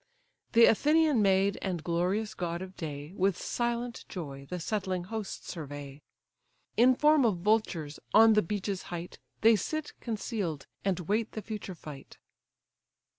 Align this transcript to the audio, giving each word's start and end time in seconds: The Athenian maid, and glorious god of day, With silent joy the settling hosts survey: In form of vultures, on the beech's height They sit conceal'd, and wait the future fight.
The 0.53 0.65
Athenian 0.65 1.21
maid, 1.21 1.59
and 1.61 1.83
glorious 1.83 2.33
god 2.33 2.63
of 2.63 2.75
day, 2.75 3.13
With 3.15 3.37
silent 3.39 4.03
joy 4.09 4.47
the 4.49 4.59
settling 4.59 5.03
hosts 5.03 5.51
survey: 5.51 6.01
In 6.75 6.95
form 6.95 7.23
of 7.23 7.37
vultures, 7.41 7.99
on 8.11 8.33
the 8.33 8.41
beech's 8.41 8.81
height 8.89 9.19
They 9.41 9.55
sit 9.55 9.93
conceal'd, 9.99 10.65
and 10.83 11.01
wait 11.01 11.33
the 11.33 11.43
future 11.43 11.75
fight. 11.75 12.17